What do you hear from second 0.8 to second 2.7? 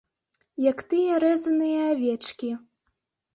тыя рэзаныя авечкі.